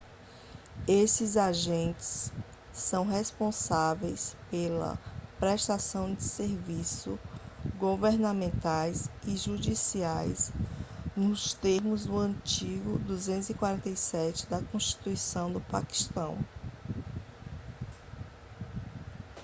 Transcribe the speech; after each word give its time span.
esses 0.87 1.37
agentes 1.37 2.33
são 2.73 3.05
responsáveis 3.05 4.35
pela 4.49 4.97
prestação 5.39 6.15
de 6.15 6.23
serviços 6.23 7.19
governamentais 7.77 9.11
e 9.27 9.37
judiciais 9.37 10.51
nos 11.15 11.53
termos 11.53 12.07
do 12.07 12.19
artigo 12.19 12.97
247 12.97 14.47
da 14.49 14.59
constituição 14.59 15.51
do 15.53 15.61
paquistão 15.61 16.35